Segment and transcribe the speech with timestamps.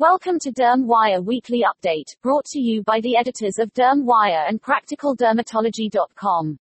[0.00, 4.46] Welcome to Derm Wire Weekly Update, brought to you by the editors of Derm Wire
[4.48, 6.58] and PracticalDermatology.com.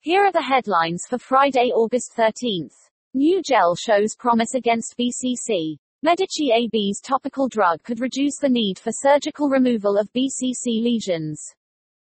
[0.00, 2.74] Here are the headlines for Friday, August 13th.
[3.14, 5.76] New gel shows promise against BCC.
[6.04, 11.40] Medivir AB's topical drug could reduce the need for surgical removal of BCC lesions.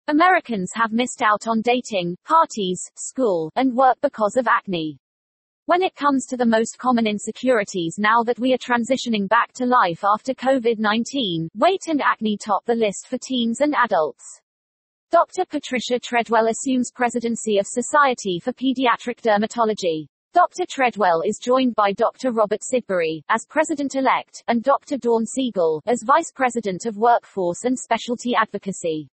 [0.07, 4.97] Americans have missed out on dating, parties, school, and work because of acne.
[5.67, 9.65] When it comes to the most common insecurities now that we are transitioning back to
[9.65, 14.23] life after COVID-19, weight and acne top the list for teens and adults.
[15.11, 15.43] Dr.
[15.43, 20.07] Patricia Treadwell assumes presidency of Society for Pediatric Dermatology.
[20.33, 20.63] Dr.
[20.69, 22.31] Treadwell is joined by Dr.
[22.31, 24.97] Robert Sidbury, as president-elect, and Dr.
[24.97, 29.09] Dawn Siegel, as vice president of Workforce and Specialty Advocacy.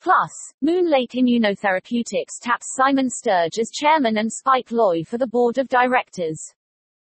[0.00, 0.30] Plus,
[0.62, 5.68] Moon Lake Immunotherapeutics taps Simon Sturge as chairman and Spike Loy for the board of
[5.68, 6.54] directors.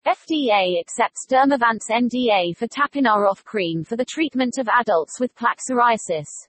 [0.06, 6.48] FDA accepts Dermavant's NDA for Tapinarof cream for the treatment of adults with plaque psoriasis.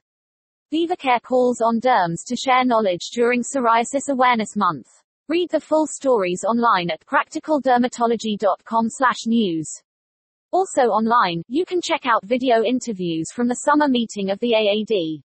[0.72, 4.86] VivaCare calls on derms to share knowledge during Psoriasis Awareness Month.
[5.28, 9.82] Read the full stories online at practicaldermatology.com/news.
[10.50, 15.22] Also online, you can check out video interviews from the summer meeting of the AAD.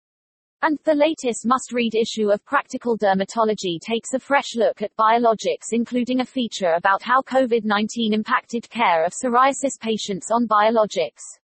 [0.65, 6.21] And the latest must-read issue of Practical Dermatology takes a fresh look at biologics including
[6.21, 11.41] a feature about how COVID-19 impacted care of psoriasis patients on biologics.